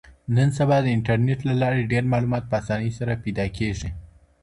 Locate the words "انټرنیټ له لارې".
0.97-1.89